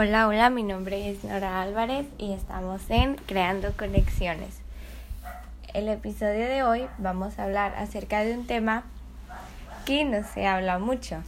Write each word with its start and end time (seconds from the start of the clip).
Hola, 0.00 0.28
hola, 0.28 0.48
mi 0.48 0.62
nombre 0.62 1.10
es 1.10 1.24
Nora 1.24 1.60
Álvarez 1.60 2.06
y 2.18 2.32
estamos 2.32 2.88
en 2.88 3.16
Creando 3.16 3.72
Conexiones. 3.76 4.60
El 5.74 5.88
episodio 5.88 6.46
de 6.46 6.62
hoy 6.62 6.86
vamos 6.98 7.36
a 7.36 7.42
hablar 7.42 7.74
acerca 7.74 8.20
de 8.20 8.38
un 8.38 8.46
tema 8.46 8.84
que 9.86 10.04
no 10.04 10.22
se 10.22 10.46
habla 10.46 10.78
mucho, 10.78 11.24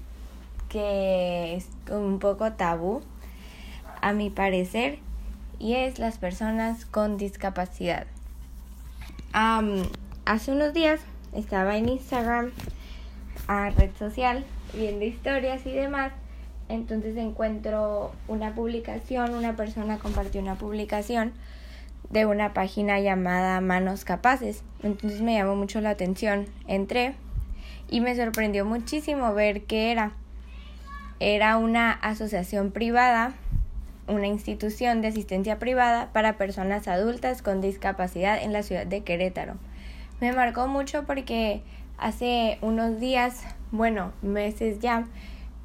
que 0.69 1.56
es 1.56 1.67
un 1.91 2.21
poco 2.21 2.53
tabú, 2.53 3.03
a 4.02 4.12
mi 4.12 4.30
parecer, 4.30 5.00
y 5.59 5.75
es 5.75 5.98
las 5.98 6.18
personas 6.18 6.84
con 6.84 7.16
discapacidad. 7.16 8.07
hace 9.32 10.52
unos 10.52 10.73
días 10.73 11.00
estaba 11.34 11.77
en 11.77 11.89
Instagram, 11.89 12.52
a 13.48 13.71
red 13.71 13.91
social, 13.98 14.45
viendo 14.75 15.05
historias 15.05 15.66
y 15.66 15.73
demás, 15.73 16.12
entonces 16.71 17.16
encuentro 17.16 18.12
una 18.29 18.55
publicación, 18.55 19.34
una 19.34 19.56
persona 19.56 19.98
compartió 19.98 20.41
una 20.41 20.55
publicación 20.55 21.33
de 22.10 22.27
una 22.27 22.55
página 22.55 23.01
llamada 23.01 23.60
Manos 23.60 24.05
Capaces. 24.05 24.62
Entonces 24.83 25.20
me 25.20 25.34
llamó 25.34 25.56
mucho 25.56 25.80
la 25.80 25.91
atención. 25.91 26.46
Entré 26.66 27.15
y 27.88 28.01
me 28.01 28.15
sorprendió 28.16 28.65
muchísimo 28.65 29.34
ver 29.34 29.65
que 29.65 29.91
era. 29.91 30.12
Era 31.19 31.56
una 31.56 31.93
asociación 31.93 32.71
privada, 32.71 33.34
una 34.07 34.27
institución 34.27 35.02
de 35.02 35.09
asistencia 35.09 35.59
privada 35.59 36.12
para 36.12 36.37
personas 36.37 36.88
adultas 36.88 37.43
con 37.43 37.60
discapacidad 37.60 38.43
en 38.43 38.52
la 38.52 38.62
ciudad 38.62 38.87
de 38.87 39.02
Querétaro. 39.02 39.55
Me 40.21 40.32
marcó 40.32 40.68
mucho 40.68 41.05
porque 41.05 41.62
hace 41.98 42.59
unos 42.62 43.01
días, 43.01 43.43
bueno, 43.71 44.12
meses 44.23 44.79
ya, 44.80 45.07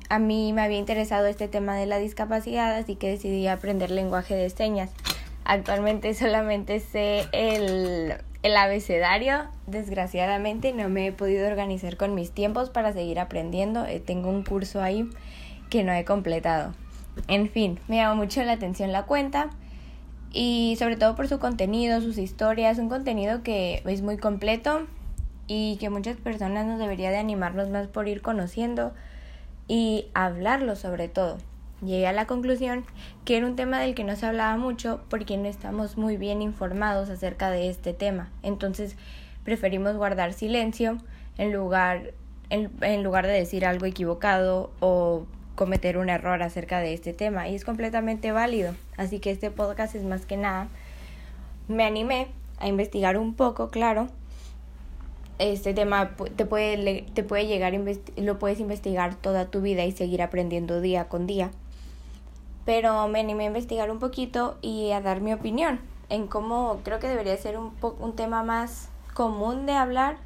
a 0.10 0.20
mí 0.20 0.54
me 0.54 0.62
había 0.62 0.78
interesado 0.78 1.26
este 1.28 1.48
tema 1.48 1.76
de 1.76 1.86
la 1.86 1.98
discapacidad, 1.98 2.76
así 2.76 2.96
que 2.96 3.10
decidí 3.10 3.48
aprender 3.48 3.92
lenguaje 3.92 4.36
de 4.36 4.50
señas. 4.50 4.92
Actualmente 5.44 6.14
solamente 6.14 6.80
sé 6.80 7.26
el, 7.32 8.16
el 8.44 8.58
abecedario, 8.58 9.46
desgraciadamente 9.68 10.74
no 10.74 10.90
me 10.90 11.08
he 11.08 11.12
podido 11.12 11.48
organizar 11.48 11.98
con 11.98 12.16
mis 12.16 12.32
tiempos 12.32 12.70
para 12.70 12.94
seguir 12.94 13.20
aprendiendo. 13.20 13.86
Eh, 13.86 14.00
tengo 14.00 14.30
un 14.30 14.44
curso 14.44 14.82
ahí 14.82 15.10
que 15.70 15.84
no 15.84 15.94
he 15.94 16.06
completado. 16.06 16.74
En 17.28 17.50
fin, 17.50 17.80
me 17.88 17.98
llama 17.98 18.16
mucho 18.16 18.44
la 18.44 18.54
atención 18.54 18.92
la 18.92 19.04
cuenta 19.04 19.50
y 20.32 20.76
sobre 20.78 20.98
todo 20.98 21.16
por 21.16 21.28
su 21.28 21.40
contenido, 21.40 22.02
sus 22.02 22.18
historias, 22.18 22.78
un 22.78 22.90
contenido 22.90 23.42
que 23.42 23.82
es 23.86 24.02
muy 24.02 24.18
completo 24.18 24.86
y 25.48 25.78
que 25.78 25.90
muchas 25.90 26.18
personas 26.18 26.66
nos 26.66 26.78
debería 26.78 27.10
de 27.10 27.18
animarnos 27.18 27.70
más 27.70 27.88
por 27.88 28.08
ir 28.08 28.22
conociendo 28.22 28.94
y 29.68 30.08
hablarlo 30.14 30.76
sobre 30.76 31.08
todo. 31.08 31.38
Llegué 31.82 32.08
a 32.08 32.14
la 32.14 32.26
conclusión 32.26 32.86
que 33.26 33.38
era 33.38 33.46
un 33.46 33.56
tema 33.56 33.80
del 33.80 33.96
que 33.96 34.04
no 34.04 34.16
se 34.16 34.26
hablaba 34.26 34.58
mucho 34.58 35.02
porque 35.10 35.38
no 35.38 35.48
estamos 35.48 35.98
muy 35.98 36.18
bien 36.18 36.42
informados 36.42 37.10
acerca 37.10 37.52
de 37.52 37.70
este 37.70 37.94
tema. 37.94 38.30
Entonces 38.44 38.96
preferimos 39.44 39.96
guardar 39.96 40.34
silencio 40.34 40.98
en 41.38 41.54
lugar, 41.54 42.14
en, 42.50 43.04
lugar 43.04 43.28
de 43.28 43.34
decir 43.34 43.66
algo 43.66 43.86
equivocado 43.86 44.72
o 44.80 45.26
cometer 45.56 45.98
un 45.98 46.10
error 46.10 46.42
acerca 46.44 46.80
de 46.80 46.94
este 46.94 47.14
tema. 47.14 47.48
Y 47.50 47.56
es 47.56 47.66
completamente 47.66 48.32
válido. 48.32 48.74
Así 48.98 49.20
que 49.20 49.32
este 49.32 49.52
podcast 49.52 49.96
es 49.96 50.04
más 50.04 50.26
que 50.26 50.38
nada. 50.38 50.68
Me 51.68 51.84
animé 51.84 52.28
a 52.58 52.68
investigar 52.68 53.18
un 53.18 53.34
poco, 53.34 53.70
claro, 53.70 54.08
este 55.40 55.74
tema 55.74 56.16
te 56.36 56.46
puede, 56.46 57.06
te 57.14 57.24
puede 57.24 57.48
llegar, 57.48 57.74
lo 58.18 58.40
puedes 58.40 58.60
investigar 58.60 59.16
toda 59.16 59.46
tu 59.46 59.62
vida 59.62 59.84
y 59.86 59.92
seguir 59.92 60.22
aprendiendo 60.22 60.82
día 60.82 61.08
con 61.10 61.28
día. 61.28 61.52
Pero 62.66 63.08
me 63.08 63.20
animé 63.20 63.44
a 63.44 63.48
investigar 63.48 63.92
un 63.92 64.00
poquito 64.00 64.58
y 64.62 64.92
a 64.92 65.02
dar 65.02 65.22
mi 65.22 65.34
opinión 65.34 65.80
en 66.10 66.28
cómo 66.28 66.80
creo 66.84 67.00
que 67.00 67.08
debería 67.08 67.36
ser 67.38 67.58
un, 67.58 67.74
un 68.00 68.16
tema 68.16 68.44
más 68.44 68.90
común 69.14 69.66
de 69.66 69.74
hablar, 69.74 70.18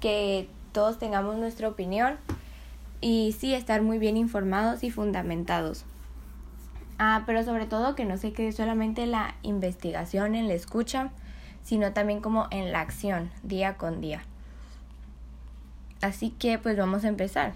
que 0.00 0.48
todos 0.72 0.98
tengamos 0.98 1.36
nuestra 1.36 1.68
opinión 1.68 2.16
y 3.00 3.34
sí 3.38 3.54
estar 3.54 3.82
muy 3.82 3.98
bien 3.98 4.16
informados 4.16 4.82
y 4.84 4.90
fundamentados. 4.90 5.84
Ah, 6.98 7.22
pero 7.26 7.42
sobre 7.44 7.66
todo 7.66 7.94
que 7.94 8.04
no 8.04 8.18
se 8.18 8.32
quede 8.32 8.52
solamente 8.52 9.06
la 9.06 9.34
investigación, 9.42 10.34
en 10.34 10.48
la 10.48 10.54
escucha, 10.54 11.10
sino 11.62 11.92
también 11.92 12.20
como 12.20 12.46
en 12.50 12.72
la 12.72 12.80
acción, 12.80 13.30
día 13.42 13.76
con 13.76 14.00
día. 14.00 14.22
Así 16.00 16.30
que 16.30 16.58
pues 16.58 16.76
vamos 16.76 17.04
a 17.04 17.08
empezar. 17.08 17.52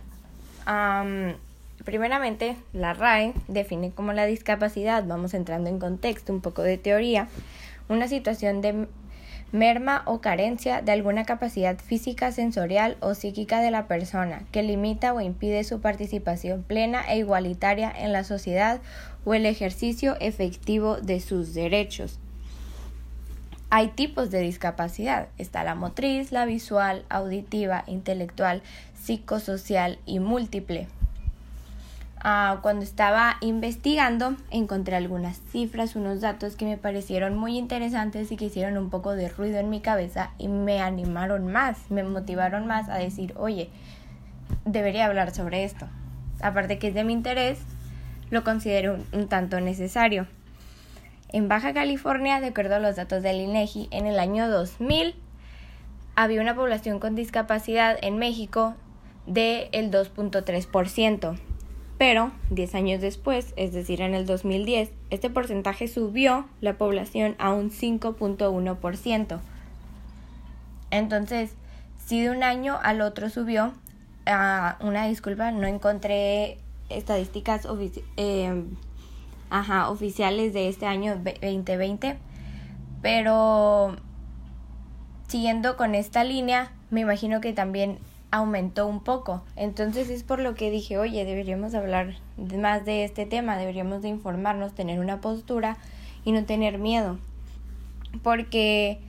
primeramente, 1.84 2.56
la 2.72 2.94
RAE 2.94 3.34
define 3.49 3.91
como 3.91 4.12
la 4.12 4.27
discapacidad, 4.27 5.05
vamos 5.06 5.34
entrando 5.34 5.71
en 5.71 5.78
contexto, 5.78 6.32
un 6.32 6.41
poco 6.41 6.62
de 6.62 6.78
teoría, 6.78 7.28
una 7.88 8.09
situación 8.09 8.60
de 8.60 8.87
merma 9.53 10.03
o 10.06 10.21
carencia 10.21 10.82
de 10.82 10.91
alguna 10.91 11.25
capacidad 11.25 11.78
física, 11.78 12.32
sensorial 12.32 12.97
o 13.00 13.15
psíquica 13.15 13.60
de 13.60 13.71
la 13.71 13.87
persona 13.87 14.43
que 14.50 14.65
limita 14.65 15.12
o 15.12 15.21
impide 15.21 15.62
su 15.62 15.81
participación 15.81 16.65
plena 16.65 17.05
e 17.09 17.19
igualitaria 17.19 17.93
en 17.97 18.12
la 18.12 18.25
sociedad 18.25 18.81
o 19.25 19.32
el 19.32 19.47
ejercicio 19.47 20.16
efectivo 20.21 20.97
de 20.97 21.21
sus 21.21 21.55
derechos. 21.55 22.19
Hay 23.77 23.89
tipos 23.89 24.31
de 24.31 24.39
discapacidad. 24.39 25.27
Está 25.37 25.65
la 25.65 25.75
motriz, 25.75 26.31
la 26.31 26.45
visual, 26.45 27.05
auditiva, 27.09 27.83
intelectual, 27.89 28.62
psicosocial 28.95 29.99
y 30.07 30.21
múltiple. 30.21 30.87
Ah, 32.23 32.61
cuando 32.62 32.85
estaba 32.85 33.37
investigando 33.41 34.37
encontré 34.53 34.95
algunas 34.95 35.41
cifras, 35.51 35.97
unos 35.97 36.21
datos 36.21 36.55
que 36.55 36.67
me 36.67 36.77
parecieron 36.77 37.37
muy 37.37 37.59
interesantes 37.59 38.31
y 38.31 38.37
que 38.37 38.45
hicieron 38.45 38.79
un 38.79 38.91
poco 38.91 39.17
de 39.17 39.29
ruido 39.29 39.59
en 39.59 39.71
mi 39.71 39.81
cabeza 39.81 40.31
y 40.39 40.47
me 40.47 40.81
animaron 40.81 41.51
más, 41.51 41.91
me 41.91 42.05
motivaron 42.05 42.69
más 42.69 42.89
a 42.89 42.99
decir, 42.99 43.35
oye, 43.37 43.71
debería 44.65 45.06
hablar 45.06 45.35
sobre 45.35 45.65
esto. 45.65 45.89
Aparte 46.41 46.79
que 46.79 46.87
es 46.87 46.95
de 46.95 47.03
mi 47.03 47.12
interés, 47.12 47.59
lo 48.31 48.45
considero 48.45 48.99
un 49.12 49.27
tanto 49.27 49.61
necesario. 49.61 50.29
En 51.34 51.49
Baja 51.49 51.75
California, 51.75 52.41
de 52.41 52.47
acuerdo 52.47 52.77
a 52.77 52.78
los 52.78 52.95
datos 52.95 53.25
del 53.25 53.41
INEGI, 53.41 53.89
en 53.91 54.06
el 54.06 54.21
año 54.21 54.49
2000 54.49 55.17
había 56.15 56.41
una 56.41 56.55
población 56.55 57.00
con 57.00 57.17
discapacidad 57.17 57.99
en 58.03 58.19
México 58.19 58.77
del 59.27 59.91
2.3%. 59.91 61.37
Pero 61.99 62.31
10 62.50 62.75
años 62.77 63.00
después, 63.00 63.53
es 63.56 63.73
decir, 63.73 64.00
en 64.00 64.15
el 64.15 64.27
2010, 64.27 64.93
este 65.11 65.28
porcentaje 65.28 65.89
subió 65.89 66.47
la 66.61 66.78
población 66.78 67.34
a 67.41 67.53
un 67.53 67.73
5.1%. 67.73 69.41
Entonces, 70.93 71.56
si 72.06 72.21
de 72.21 72.31
un 72.31 72.44
año 72.44 72.78
al 72.81 73.00
otro 73.00 73.28
subió, 73.28 73.73
a 74.25 74.78
una 74.81 75.09
disculpa, 75.09 75.50
no 75.50 75.67
encontré 75.67 76.59
estadísticas 76.91 77.67
eh, 78.17 78.62
ajá, 79.50 79.91
oficiales 79.91 80.53
de 80.53 80.69
este 80.69 80.87
año 80.87 81.16
2020. 81.16 82.16
Pero 83.03 83.97
siguiendo 85.28 85.77
con 85.77 85.94
esta 85.94 86.25
línea, 86.25 86.72
me 86.91 87.00
imagino 87.00 87.41
que 87.41 87.53
también 87.53 87.99
aumentó 88.31 88.87
un 88.87 89.00
poco. 89.00 89.43
Entonces 89.56 90.10
es 90.10 90.22
por 90.22 90.41
lo 90.41 90.55
que 90.55 90.71
dije, 90.71 90.99
oye, 90.99 91.25
deberíamos 91.25 91.75
hablar 91.75 92.15
más 92.59 92.84
de 92.84 93.05
este 93.05 93.27
tema, 93.27 93.56
deberíamos 93.56 94.03
de 94.03 94.09
informarnos, 94.09 94.75
tener 94.75 94.99
una 94.99 95.21
postura 95.21 95.76
y 96.25 96.32
no 96.32 96.44
tener 96.44 96.78
miedo. 96.78 97.19
Porque 98.22 99.00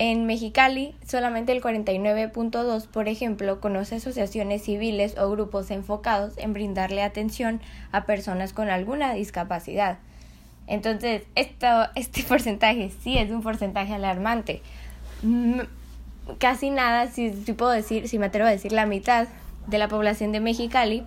en 0.00 0.24
Mexicali, 0.24 0.94
solamente 1.06 1.52
el 1.52 1.60
49.2, 1.60 2.86
por 2.86 3.06
ejemplo, 3.06 3.60
conoce 3.60 3.96
asociaciones 3.96 4.62
civiles 4.62 5.18
o 5.18 5.30
grupos 5.30 5.70
enfocados 5.70 6.32
en 6.38 6.54
brindarle 6.54 7.02
atención 7.02 7.60
a 7.92 8.06
personas 8.06 8.54
con 8.54 8.70
alguna 8.70 9.12
discapacidad. 9.12 9.98
Entonces, 10.66 11.24
esto, 11.34 11.66
este 11.96 12.22
porcentaje 12.28 12.90
sí 13.02 13.18
es 13.18 13.30
un 13.30 13.42
porcentaje 13.42 13.92
alarmante. 13.92 14.62
Casi 16.38 16.70
nada, 16.70 17.08
si, 17.08 17.34
si 17.34 17.52
puedo 17.52 17.72
decir, 17.72 18.08
si 18.08 18.18
me 18.18 18.26
atrevo 18.26 18.48
a 18.48 18.52
decir 18.52 18.72
la 18.72 18.86
mitad 18.86 19.28
de 19.66 19.76
la 19.76 19.88
población 19.88 20.32
de 20.32 20.40
Mexicali, 20.40 21.04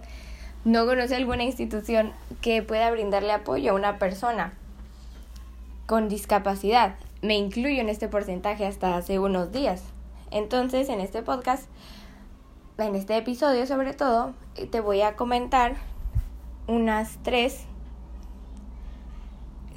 no 0.66 0.86
conoce 0.86 1.16
alguna 1.16 1.42
institución 1.42 2.12
que 2.42 2.62
pueda 2.62 2.92
brindarle 2.92 3.32
apoyo 3.32 3.72
a 3.72 3.74
una 3.74 3.98
persona 3.98 4.54
con 5.88 6.10
discapacidad 6.10 6.94
me 7.24 7.38
incluyo 7.38 7.82
en 7.82 7.90
este 7.90 8.08
porcentaje 8.10 8.68
hasta 8.68 8.98
hace 8.98 9.18
unos 9.18 9.52
días. 9.52 9.82
Entonces, 10.30 10.90
en 10.90 11.00
este 11.00 11.24
podcast, 11.24 11.70
en 12.78 12.96
este 12.96 13.16
episodio 13.18 13.66
sobre 13.66 13.94
todo, 13.94 14.34
te 14.72 14.82
voy 14.82 15.02
a 15.02 15.16
comentar 15.16 15.76
unas 16.68 17.18
tres 17.24 17.66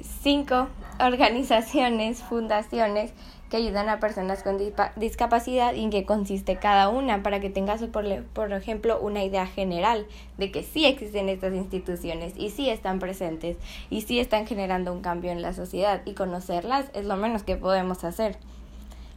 cinco 0.01 0.67
organizaciones, 0.99 2.21
fundaciones 2.21 3.13
que 3.49 3.57
ayudan 3.57 3.89
a 3.89 3.99
personas 3.99 4.43
con 4.43 4.57
discapacidad 4.95 5.73
y 5.73 5.83
en 5.83 5.89
qué 5.89 6.05
consiste 6.05 6.57
cada 6.57 6.89
una 6.89 7.23
para 7.23 7.39
que 7.39 7.49
tengas, 7.49 7.81
por, 7.83 8.23
por 8.33 8.51
ejemplo, 8.51 8.99
una 8.99 9.23
idea 9.23 9.47
general 9.47 10.05
de 10.37 10.51
que 10.51 10.63
sí 10.63 10.85
existen 10.85 11.29
estas 11.29 11.53
instituciones 11.53 12.33
y 12.37 12.49
sí 12.49 12.69
están 12.69 12.99
presentes 12.99 13.57
y 13.89 14.01
sí 14.01 14.19
están 14.19 14.47
generando 14.47 14.91
un 14.91 15.01
cambio 15.01 15.31
en 15.31 15.41
la 15.41 15.53
sociedad 15.53 16.01
y 16.05 16.13
conocerlas 16.13 16.85
es 16.93 17.05
lo 17.05 17.15
menos 17.15 17.43
que 17.43 17.55
podemos 17.55 18.03
hacer. 18.03 18.37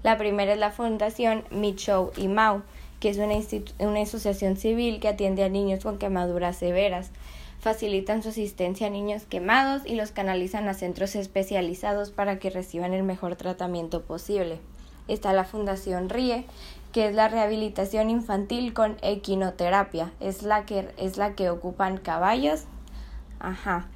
La 0.02 0.16
primera 0.16 0.52
es 0.52 0.58
la 0.58 0.70
Fundación 0.70 1.44
Michow 1.50 2.12
y 2.16 2.28
Mau, 2.28 2.62
que 3.00 3.10
es 3.10 3.18
una, 3.18 3.34
una 3.78 4.00
asociación 4.00 4.56
civil 4.56 5.00
que 5.00 5.08
atiende 5.08 5.44
a 5.44 5.48
niños 5.48 5.82
con 5.82 5.98
quemaduras 5.98 6.56
severas 6.56 7.10
facilitan 7.60 8.22
su 8.22 8.30
asistencia 8.30 8.86
a 8.86 8.90
niños 8.90 9.26
quemados 9.26 9.82
y 9.84 9.94
los 9.94 10.10
canalizan 10.12 10.68
a 10.68 10.74
centros 10.74 11.14
especializados 11.14 12.10
para 12.10 12.38
que 12.38 12.50
reciban 12.50 12.94
el 12.94 13.02
mejor 13.02 13.36
tratamiento 13.36 14.02
posible. 14.02 14.58
Está 15.08 15.32
la 15.32 15.44
Fundación 15.44 16.08
RIE, 16.08 16.46
que 16.92 17.08
es 17.08 17.14
la 17.14 17.28
rehabilitación 17.28 18.10
infantil 18.10 18.72
con 18.72 18.96
equinoterapia. 19.02 20.12
Es 20.20 20.42
la 20.42 20.64
que, 20.64 20.88
es 20.96 21.18
la 21.18 21.34
que 21.34 21.50
ocupan 21.50 21.98
caballos. 21.98 22.64
Ajá. 23.38 23.88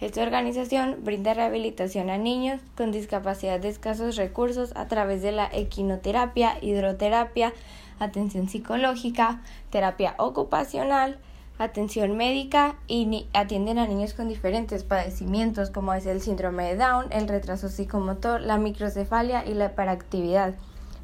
Esta 0.00 0.22
organización 0.22 0.96
brinda 1.04 1.32
rehabilitación 1.32 2.10
a 2.10 2.18
niños 2.18 2.60
con 2.76 2.90
discapacidad 2.90 3.60
de 3.60 3.68
escasos 3.68 4.16
recursos 4.16 4.72
a 4.74 4.88
través 4.88 5.22
de 5.22 5.30
la 5.30 5.48
equinoterapia, 5.52 6.58
hidroterapia, 6.60 7.52
atención 8.00 8.48
psicológica, 8.48 9.42
terapia 9.70 10.16
ocupacional, 10.18 11.20
atención 11.58 12.16
médica 12.16 12.76
y 12.88 13.26
atienden 13.32 13.78
a 13.78 13.86
niños 13.86 14.14
con 14.14 14.28
diferentes 14.28 14.84
padecimientos 14.84 15.70
como 15.70 15.94
es 15.94 16.06
el 16.06 16.20
síndrome 16.20 16.64
de 16.64 16.76
Down, 16.76 17.06
el 17.10 17.28
retraso 17.28 17.68
psicomotor, 17.68 18.40
la 18.40 18.58
microcefalia 18.58 19.46
y 19.46 19.54
la 19.54 19.66
hiperactividad. 19.66 20.54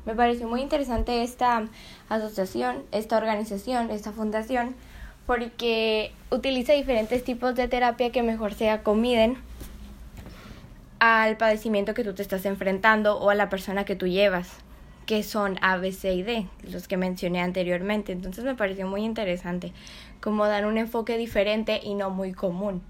Me 0.06 0.14
pareció 0.14 0.48
muy 0.48 0.62
interesante 0.62 1.22
esta 1.22 1.66
asociación, 2.08 2.82
esta 2.92 3.18
organización, 3.18 3.90
esta 3.90 4.12
fundación, 4.12 4.74
porque 5.26 6.12
utiliza 6.30 6.72
diferentes 6.72 7.22
tipos 7.22 7.54
de 7.54 7.68
terapia 7.68 8.10
que 8.10 8.22
mejor 8.22 8.54
se 8.54 8.70
acomiden 8.70 9.36
al 10.98 11.36
padecimiento 11.36 11.94
que 11.94 12.04
tú 12.04 12.14
te 12.14 12.22
estás 12.22 12.46
enfrentando 12.46 13.18
o 13.18 13.30
a 13.30 13.34
la 13.34 13.50
persona 13.50 13.84
que 13.84 13.94
tú 13.94 14.06
llevas 14.06 14.48
que 15.08 15.22
son 15.22 15.56
A, 15.62 15.78
B, 15.78 15.90
C 15.90 16.12
y 16.12 16.22
D, 16.22 16.46
los 16.70 16.86
que 16.86 16.98
mencioné 16.98 17.40
anteriormente. 17.40 18.12
Entonces 18.12 18.44
me 18.44 18.54
pareció 18.54 18.86
muy 18.86 19.04
interesante 19.04 19.72
como 20.20 20.46
dar 20.46 20.66
un 20.66 20.76
enfoque 20.76 21.16
diferente 21.16 21.80
y 21.82 21.94
no 21.94 22.10
muy 22.10 22.34
común. 22.34 22.82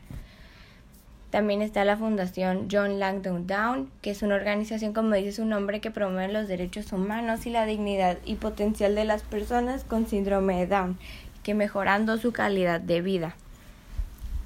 También 1.30 1.62
está 1.62 1.84
la 1.84 1.96
Fundación 1.96 2.66
John 2.68 2.98
Langdon 2.98 3.46
Down, 3.46 3.88
que 4.02 4.10
es 4.10 4.22
una 4.22 4.34
organización, 4.34 4.94
como 4.94 5.14
dice 5.14 5.30
su 5.30 5.44
nombre, 5.44 5.80
que 5.80 5.92
promueve 5.92 6.32
los 6.32 6.48
derechos 6.48 6.92
humanos 6.92 7.46
y 7.46 7.50
la 7.50 7.66
dignidad 7.66 8.18
y 8.24 8.34
potencial 8.34 8.96
de 8.96 9.04
las 9.04 9.22
personas 9.22 9.84
con 9.84 10.08
síndrome 10.08 10.58
de 10.58 10.66
Down, 10.66 10.98
que 11.44 11.54
mejorando 11.54 12.18
su 12.18 12.32
calidad 12.32 12.80
de 12.80 13.00
vida 13.00 13.36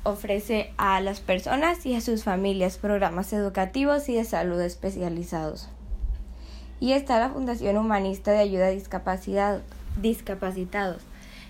ofrece 0.03 0.75
a 0.77 1.01
las 1.01 1.21
personas 1.21 1.87
y 1.87 1.95
a 1.95 2.03
sus 2.03 2.23
familias 2.23 2.77
programas 2.77 3.33
educativos 3.33 4.11
y 4.11 4.17
de 4.17 4.25
salud 4.25 4.61
especializados 4.61 5.71
y 6.83 6.95
está 6.95 7.21
la 7.21 7.31
Fundación 7.31 7.77
Humanista 7.77 8.33
de 8.33 8.41
Ayuda 8.41 8.67
a 8.67 9.61
Discapacitados. 10.01 11.03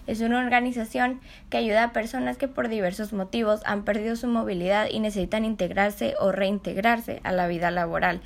Es 0.07 0.21
una 0.21 0.39
organización 0.39 1.23
que 1.49 1.57
ayuda 1.57 1.85
a 1.85 1.93
personas 1.95 2.37
que 2.37 2.49
por 2.49 2.69
diversos 2.69 3.15
motivos 3.15 3.63
han 3.65 3.83
perdido 3.83 4.15
su 4.15 4.27
movilidad 4.27 4.89
y 4.91 5.01
necesitan 5.01 5.47
integrarse 5.47 6.17
o 6.21 6.33
reintegrarse 6.33 7.23
a 7.25 7.33
la 7.33 7.47
vida 7.47 7.71
laboral. 7.71 8.21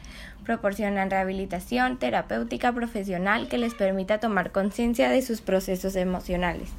Proporcionan 0.44 1.08
rehabilitación 1.08 1.96
terapéutica 1.96 2.72
profesional 2.72 3.46
que 3.46 3.58
les 3.58 3.74
permita 3.74 4.18
tomar 4.18 4.50
conciencia 4.50 5.08
de 5.08 5.22
sus 5.22 5.42
procesos 5.42 5.94
emocionales. 5.94 6.70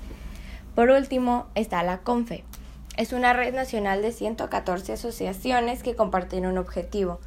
Por 0.75 0.89
último, 0.89 1.47
está 1.56 1.83
la 1.83 2.00
CONFE. 2.00 2.44
Es 2.97 3.13
una 3.13 3.31
red 3.31 3.56
nacional 3.56 4.01
de 4.01 4.12
114 4.12 4.91
asociaciones 4.91 5.83
que 5.83 5.95
comparten 5.95 6.45
un 6.45 6.57
objetivo, 6.57 7.21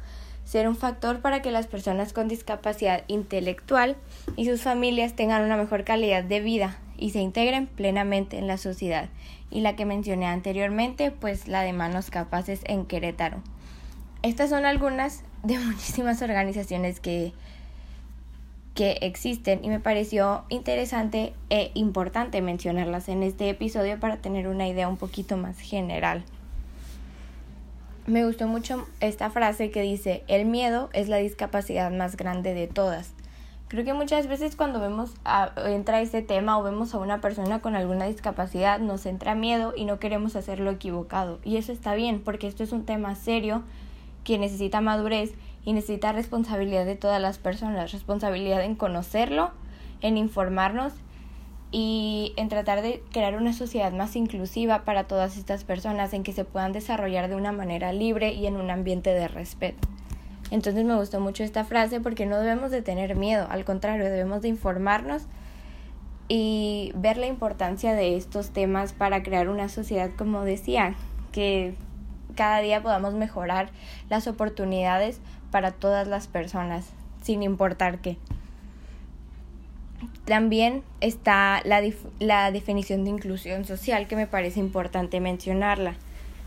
ser 0.45 0.67
un 0.67 0.75
factor 0.75 1.21
para 1.21 1.41
que 1.41 1.51
las 1.51 1.67
personas 1.67 2.13
con 2.13 2.27
discapacidad 2.27 3.03
intelectual 3.07 3.95
y 4.35 4.45
sus 4.45 4.61
familias 4.61 5.15
tengan 5.15 5.43
una 5.43 5.57
mejor 5.57 5.83
calidad 5.83 6.23
de 6.23 6.39
vida 6.39 6.77
y 6.97 7.11
se 7.11 7.19
integren 7.19 7.67
plenamente 7.67 8.37
en 8.37 8.47
la 8.47 8.57
sociedad. 8.57 9.09
Y 9.49 9.61
la 9.61 9.75
que 9.75 9.85
mencioné 9.85 10.27
anteriormente, 10.27 11.11
pues 11.11 11.47
la 11.47 11.61
de 11.61 11.73
manos 11.73 12.09
capaces 12.09 12.61
en 12.65 12.85
Querétaro. 12.85 13.41
Estas 14.23 14.49
son 14.49 14.65
algunas 14.65 15.23
de 15.43 15.57
muchísimas 15.65 16.21
organizaciones 16.21 16.99
que, 16.99 17.33
que 18.75 18.99
existen 19.01 19.63
y 19.63 19.69
me 19.69 19.79
pareció 19.79 20.43
interesante 20.49 21.33
e 21.49 21.71
importante 21.73 22.41
mencionarlas 22.41 23.09
en 23.09 23.23
este 23.23 23.49
episodio 23.49 23.99
para 23.99 24.17
tener 24.17 24.47
una 24.47 24.67
idea 24.67 24.87
un 24.87 24.97
poquito 24.97 25.37
más 25.37 25.59
general 25.59 26.23
me 28.07 28.25
gustó 28.25 28.47
mucho 28.47 28.87
esta 28.99 29.29
frase 29.29 29.69
que 29.71 29.81
dice, 29.81 30.23
el 30.27 30.45
miedo 30.45 30.89
es 30.93 31.07
la 31.07 31.17
discapacidad 31.17 31.91
más 31.91 32.17
grande 32.17 32.53
de 32.53 32.67
todas. 32.67 33.13
Creo 33.67 33.85
que 33.85 33.93
muchas 33.93 34.27
veces 34.27 34.55
cuando 34.55 34.81
vemos 34.81 35.13
a, 35.23 35.51
entra 35.67 36.01
este 36.01 36.21
tema 36.21 36.57
o 36.57 36.63
vemos 36.63 36.93
a 36.93 36.97
una 36.97 37.21
persona 37.21 37.59
con 37.61 37.75
alguna 37.75 38.05
discapacidad 38.05 38.79
nos 38.79 39.05
entra 39.05 39.33
miedo 39.33 39.73
y 39.77 39.85
no 39.85 39.99
queremos 39.99 40.35
hacerlo 40.35 40.71
equivocado. 40.71 41.39
Y 41.45 41.55
eso 41.55 41.71
está 41.71 41.95
bien 41.95 42.21
porque 42.21 42.47
esto 42.47 42.63
es 42.63 42.73
un 42.73 42.85
tema 42.85 43.15
serio 43.15 43.63
que 44.25 44.37
necesita 44.37 44.81
madurez 44.81 45.33
y 45.63 45.73
necesita 45.73 46.11
responsabilidad 46.11 46.85
de 46.85 46.95
todas 46.95 47.21
las 47.21 47.37
personas, 47.37 47.93
responsabilidad 47.93 48.63
en 48.63 48.75
conocerlo, 48.75 49.51
en 50.01 50.17
informarnos 50.17 50.93
y 51.71 52.33
en 52.35 52.49
tratar 52.49 52.81
de 52.81 53.01
crear 53.11 53.35
una 53.35 53.53
sociedad 53.53 53.93
más 53.93 54.15
inclusiva 54.15 54.83
para 54.83 55.05
todas 55.05 55.37
estas 55.37 55.63
personas, 55.63 56.13
en 56.13 56.23
que 56.23 56.33
se 56.33 56.45
puedan 56.45 56.73
desarrollar 56.73 57.29
de 57.29 57.35
una 57.35 57.53
manera 57.53 57.93
libre 57.93 58.33
y 58.33 58.45
en 58.45 58.57
un 58.57 58.69
ambiente 58.69 59.11
de 59.11 59.27
respeto. 59.27 59.87
Entonces 60.51 60.83
me 60.83 60.95
gustó 60.95 61.21
mucho 61.21 61.43
esta 61.43 61.63
frase 61.63 62.01
porque 62.01 62.25
no 62.25 62.37
debemos 62.37 62.71
de 62.71 62.81
tener 62.81 63.15
miedo, 63.15 63.47
al 63.49 63.63
contrario, 63.63 64.03
debemos 64.03 64.41
de 64.41 64.49
informarnos 64.49 65.23
y 66.27 66.91
ver 66.95 67.17
la 67.17 67.27
importancia 67.27 67.93
de 67.93 68.17
estos 68.17 68.51
temas 68.51 68.91
para 68.91 69.23
crear 69.23 69.47
una 69.47 69.69
sociedad, 69.69 70.09
como 70.17 70.43
decía, 70.43 70.95
que 71.31 71.75
cada 72.35 72.59
día 72.59 72.81
podamos 72.81 73.13
mejorar 73.13 73.69
las 74.09 74.27
oportunidades 74.27 75.21
para 75.51 75.71
todas 75.71 76.07
las 76.07 76.27
personas, 76.27 76.89
sin 77.21 77.43
importar 77.43 77.99
qué. 77.99 78.17
También 80.25 80.83
está 80.99 81.61
la, 81.65 81.81
la 82.19 82.51
definición 82.51 83.03
de 83.03 83.11
inclusión 83.11 83.65
social 83.65 84.07
que 84.07 84.15
me 84.15 84.27
parece 84.27 84.59
importante 84.59 85.19
mencionarla 85.19 85.95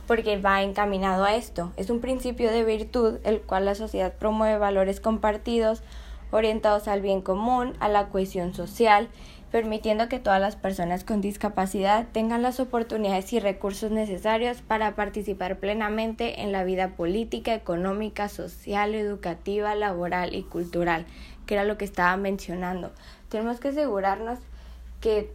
porque 0.07 0.39
va 0.39 0.63
encaminado 0.63 1.25
a 1.25 1.35
esto. 1.35 1.73
Es 1.77 1.91
un 1.91 2.01
principio 2.01 2.51
de 2.51 2.65
virtud 2.65 3.19
el 3.25 3.41
cual 3.41 3.65
la 3.65 3.75
sociedad 3.75 4.13
promueve 4.15 4.59
valores 4.59 5.01
compartidos 5.01 5.83
orientados 6.31 6.89
al 6.89 7.01
bien 7.01 7.23
común, 7.23 7.75
a 7.81 7.89
la 7.89 8.09
cohesión 8.09 8.55
social, 8.55 9.09
permitiendo 9.53 10.09
que 10.09 10.19
todas 10.19 10.41
las 10.41 10.57
personas 10.57 11.05
con 11.05 11.21
discapacidad 11.21 12.09
tengan 12.11 12.43
las 12.43 12.59
oportunidades 12.59 13.33
y 13.33 13.39
recursos 13.39 13.93
necesarios 13.93 14.61
para 14.63 14.97
participar 14.97 15.61
plenamente 15.61 16.43
en 16.43 16.51
la 16.51 16.65
vida 16.65 16.97
política, 16.97 17.55
económica, 17.55 18.29
social, 18.29 18.97
educativa, 18.97 19.77
laboral 19.77 20.35
y 20.35 20.43
cultural, 20.43 21.07
que 21.47 21.55
era 21.55 21.63
lo 21.63 21.79
que 21.79 21.85
estaba 21.85 22.17
mencionando 22.17 22.91
tenemos 23.35 23.59
que 23.59 23.71
asegurarnos 23.71 24.39
que 25.01 25.35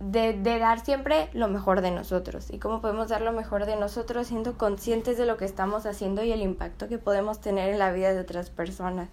de, 0.00 0.32
dar 0.42 0.82
siempre 0.82 1.28
lo 1.34 1.48
mejor 1.48 1.82
de 1.82 1.90
nosotros. 1.90 2.48
¿Y 2.50 2.56
cómo 2.56 2.80
podemos 2.80 3.10
dar 3.10 3.20
lo 3.20 3.32
mejor 3.32 3.66
de 3.66 3.76
nosotros 3.76 4.28
siendo 4.28 4.56
conscientes 4.56 5.18
de 5.18 5.26
lo 5.26 5.36
que 5.36 5.44
estamos 5.44 5.84
haciendo 5.84 6.24
y 6.24 6.32
el 6.32 6.40
impacto 6.40 6.88
que 6.88 6.96
podemos 6.96 7.42
tener 7.42 7.68
en 7.68 7.78
la 7.78 7.92
vida 7.92 8.14
de 8.14 8.20
otras 8.20 8.48
personas? 8.48 9.10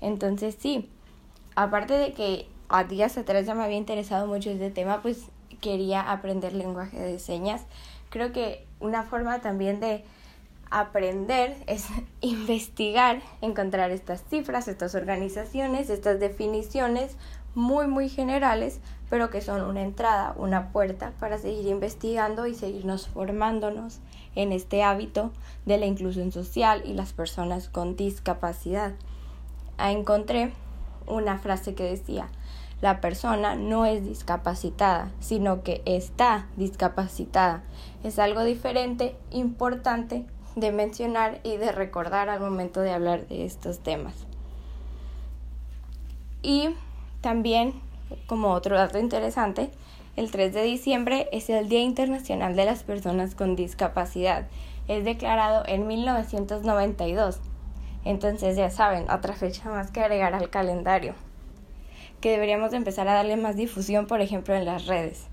Entonces 0.00 0.56
sí, 0.56 0.88
aparte 1.56 1.94
de 1.94 2.12
que 2.12 2.46
a 2.68 2.84
días 2.84 3.18
atrás 3.18 3.46
ya 3.46 3.56
me 3.56 3.64
había 3.64 3.76
interesado 3.76 4.28
mucho 4.28 4.50
este 4.50 4.70
tema, 4.70 5.02
pues 5.02 5.24
quería 5.60 6.08
aprender 6.08 6.52
lenguaje 6.52 7.00
de 7.00 7.18
señas. 7.18 7.62
Creo 8.10 8.30
que 8.30 8.64
una 8.78 9.02
forma 9.02 9.40
también 9.40 9.80
de 9.80 10.04
aprender 10.80 11.56
es 11.66 11.86
investigar, 12.20 13.22
encontrar 13.40 13.90
estas 13.90 14.22
cifras, 14.28 14.68
estas 14.68 14.94
organizaciones, 14.94 15.90
estas 15.90 16.20
definiciones 16.20 17.16
muy 17.54 17.86
muy 17.86 18.08
generales, 18.08 18.80
pero 19.08 19.30
que 19.30 19.40
son 19.40 19.62
una 19.62 19.82
entrada, 19.82 20.34
una 20.36 20.72
puerta 20.72 21.12
para 21.20 21.38
seguir 21.38 21.66
investigando 21.66 22.46
y 22.46 22.54
seguirnos 22.54 23.06
formándonos 23.06 24.00
en 24.34 24.50
este 24.50 24.82
hábito 24.82 25.30
de 25.64 25.78
la 25.78 25.86
inclusión 25.86 26.32
social 26.32 26.82
y 26.84 26.94
las 26.94 27.12
personas 27.12 27.68
con 27.68 27.94
discapacidad. 27.94 28.94
encontré 29.78 30.52
una 31.06 31.38
frase 31.38 31.74
que 31.74 31.84
decía, 31.84 32.28
la 32.80 33.00
persona 33.00 33.54
no 33.54 33.86
es 33.86 34.04
discapacitada, 34.04 35.12
sino 35.20 35.62
que 35.62 35.82
está 35.86 36.48
discapacitada. 36.56 37.62
Es 38.02 38.18
algo 38.18 38.42
diferente, 38.42 39.16
importante, 39.30 40.26
de 40.56 40.72
mencionar 40.72 41.40
y 41.42 41.56
de 41.56 41.72
recordar 41.72 42.28
al 42.28 42.40
momento 42.40 42.80
de 42.80 42.92
hablar 42.92 43.26
de 43.26 43.44
estos 43.44 43.80
temas. 43.80 44.14
Y 46.42 46.70
también, 47.20 47.72
como 48.26 48.50
otro 48.50 48.76
dato 48.76 48.98
interesante, 48.98 49.70
el 50.16 50.30
3 50.30 50.54
de 50.54 50.62
diciembre 50.62 51.28
es 51.32 51.50
el 51.50 51.68
Día 51.68 51.80
Internacional 51.80 52.54
de 52.54 52.66
las 52.66 52.84
Personas 52.84 53.34
con 53.34 53.56
Discapacidad. 53.56 54.46
Es 54.86 55.04
declarado 55.04 55.64
en 55.66 55.86
1992. 55.86 57.40
Entonces 58.04 58.56
ya 58.56 58.70
saben, 58.70 59.10
otra 59.10 59.34
fecha 59.34 59.70
más 59.70 59.90
que 59.90 60.00
agregar 60.00 60.34
al 60.34 60.50
calendario. 60.50 61.14
Que 62.20 62.30
deberíamos 62.30 62.72
empezar 62.74 63.08
a 63.08 63.14
darle 63.14 63.36
más 63.36 63.56
difusión, 63.56 64.06
por 64.06 64.20
ejemplo, 64.20 64.54
en 64.54 64.66
las 64.66 64.86
redes. 64.86 65.26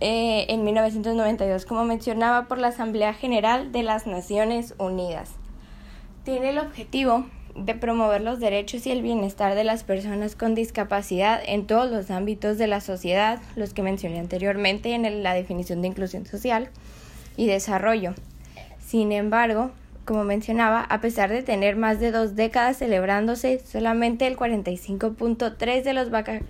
Eh, 0.00 0.46
en 0.48 0.64
1992, 0.64 1.66
como 1.66 1.84
mencionaba, 1.84 2.46
por 2.46 2.58
la 2.58 2.68
Asamblea 2.68 3.14
General 3.14 3.72
de 3.72 3.82
las 3.82 4.06
Naciones 4.06 4.74
Unidas. 4.78 5.32
Tiene 6.24 6.50
el 6.50 6.58
objetivo 6.58 7.26
de 7.54 7.74
promover 7.74 8.20
los 8.20 8.40
derechos 8.40 8.86
y 8.86 8.90
el 8.90 9.02
bienestar 9.02 9.54
de 9.54 9.64
las 9.64 9.84
personas 9.84 10.34
con 10.34 10.54
discapacidad 10.54 11.40
en 11.46 11.66
todos 11.66 11.90
los 11.90 12.10
ámbitos 12.10 12.58
de 12.58 12.66
la 12.66 12.80
sociedad, 12.80 13.40
los 13.54 13.72
que 13.72 13.82
mencioné 13.82 14.18
anteriormente 14.18 14.92
en 14.94 15.22
la 15.22 15.34
definición 15.34 15.80
de 15.80 15.88
inclusión 15.88 16.26
social 16.26 16.70
y 17.36 17.46
desarrollo. 17.46 18.14
Sin 18.84 19.12
embargo, 19.12 19.70
como 20.04 20.24
mencionaba, 20.24 20.80
a 20.82 21.00
pesar 21.00 21.30
de 21.30 21.42
tener 21.42 21.76
más 21.76 22.00
de 22.00 22.10
dos 22.10 22.34
décadas 22.34 22.78
celebrándose, 22.78 23.60
solamente 23.64 24.26
el 24.26 24.36
45.3 24.36 25.82
de 25.82 25.94
los 25.94 26.10
baja, 26.10 26.40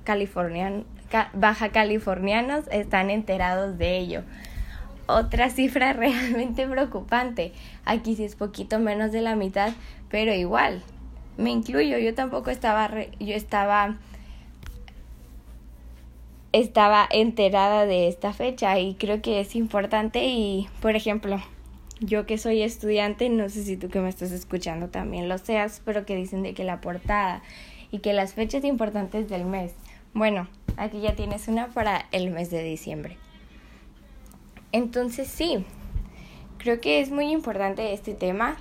baja 1.33 1.71
californianos 1.71 2.64
están 2.71 3.11
enterados 3.11 3.78
de 3.78 3.99
ello. 3.99 4.23
Otra 5.06 5.50
cifra 5.50 5.92
realmente 5.94 6.66
preocupante. 6.66 7.52
Aquí 7.85 8.16
sí 8.16 8.25
es 8.25 8.37
poquito 8.37 8.78
menos 8.78 9.12
de 9.12 9.21
la 9.21 9.37
mitad, 9.37 9.73
pero 10.11 10.33
igual, 10.35 10.83
me 11.37 11.50
incluyo, 11.50 11.99
yo 11.99 12.14
tampoco 12.14 12.50
estaba, 12.50 12.90
yo 13.18 13.35
estaba, 13.35 13.97
estaba 16.52 17.09
enterada 17.11 17.87
de 17.87 18.09
esta 18.09 18.33
fecha 18.33 18.78
y 18.78 18.94
creo 18.94 19.21
que 19.21 19.40
es 19.40 19.56
importante 19.56 20.25
y, 20.26 20.68
por 20.80 20.97
ejemplo, 20.97 21.42
yo 22.00 22.26
que 22.26 22.38
soy 22.38 22.62
estudiante, 22.62 23.28
no 23.28 23.49
sé 23.49 23.62
si 23.64 23.76
tú 23.76 23.88
que 23.88 24.00
me 24.00 24.09
estás 24.09 24.33
escuchando 24.33 24.88
también 24.88 25.28
lo 25.28 25.38
seas, 25.38 25.83
pero 25.85 26.06
que 26.06 26.16
dicen 26.16 26.42
de 26.42 26.54
que 26.54 26.64
la 26.64 26.80
portada 26.80 27.42
y 27.90 27.99
que 27.99 28.12
las 28.12 28.35
fechas 28.35 28.64
importantes 28.64 29.28
del 29.28 29.44
mes. 29.44 29.73
Bueno, 30.12 30.49
aquí 30.76 31.00
ya 31.00 31.14
tienes 31.14 31.49
una 31.49 31.69
para 31.69 32.07
el 32.12 32.31
mes 32.31 32.50
de 32.50 32.62
diciembre. 32.62 33.19
Entonces 34.73 35.28
sí, 35.28 35.64
creo 36.59 36.81
que 36.81 37.00
es 37.00 37.11
muy 37.11 37.31
importante 37.31 37.93
este 37.93 38.14
tema 38.14 38.57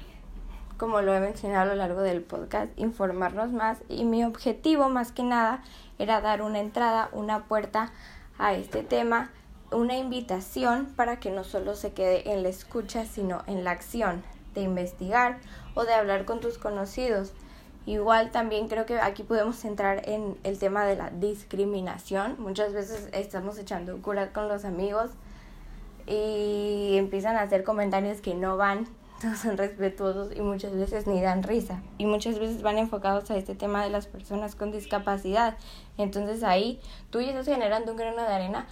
como 0.77 1.01
lo 1.01 1.13
he 1.13 1.19
mencionado 1.19 1.61
a 1.71 1.75
lo 1.75 1.75
largo 1.75 2.01
del 2.01 2.21
podcast, 2.21 2.77
informarnos 2.77 3.51
más 3.53 3.77
y 3.87 4.03
mi 4.03 4.25
objetivo 4.25 4.89
más 4.89 5.13
que 5.13 5.23
nada 5.23 5.63
era 5.97 6.19
dar 6.19 6.41
una 6.41 6.59
entrada, 6.59 7.09
una 7.13 7.45
puerta 7.45 7.91
a 8.37 8.53
este 8.53 8.83
tema, 8.83 9.31
una 9.71 9.97
invitación 9.97 10.87
para 10.95 11.19
que 11.19 11.31
no 11.31 11.43
solo 11.43 11.75
se 11.75 11.93
quede 11.93 12.33
en 12.33 12.43
la 12.43 12.49
escucha, 12.49 13.05
sino 13.05 13.43
en 13.47 13.63
la 13.63 13.71
acción 13.71 14.23
de 14.55 14.61
investigar 14.61 15.39
o 15.73 15.85
de 15.85 15.93
hablar 15.93 16.25
con 16.25 16.39
tus 16.39 16.57
conocidos. 16.57 17.33
Igual 17.85 18.31
también 18.31 18.67
creo 18.67 18.85
que 18.85 18.99
aquí 18.99 19.23
podemos 19.23 19.63
entrar 19.65 20.07
en 20.07 20.37
el 20.43 20.57
tema 20.57 20.85
de 20.85 20.95
la 20.95 21.09
discriminación. 21.09 22.37
Muchas 22.39 22.73
veces 22.73 23.09
estamos 23.11 23.57
echando 23.57 24.01
curas 24.01 24.29
con 24.29 24.47
los 24.47 24.63
amigos 24.63 25.11
y 26.07 26.95
empiezan 26.97 27.35
a 27.35 27.41
hacer 27.41 27.63
comentarios 27.63 28.21
que 28.21 28.35
no 28.35 28.57
van 28.57 28.87
son 29.41 29.57
respetuosos 29.57 30.35
y 30.35 30.41
muchas 30.41 30.75
veces 30.75 31.07
ni 31.07 31.21
dan 31.21 31.43
risa. 31.43 31.81
Y 31.97 32.05
muchas 32.05 32.39
veces 32.39 32.61
van 32.61 32.77
enfocados 32.77 33.29
a 33.31 33.37
este 33.37 33.55
tema 33.55 33.83
de 33.83 33.89
las 33.89 34.07
personas 34.07 34.55
con 34.55 34.71
discapacidad. 34.71 35.57
Entonces 35.97 36.43
ahí 36.43 36.79
tú 37.09 37.21
ya 37.21 37.29
estás 37.29 37.45
generando 37.45 37.91
un 37.91 37.97
grano 37.97 38.21
de 38.21 38.27
arena, 38.27 38.67